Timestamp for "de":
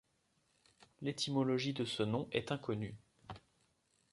1.75-1.85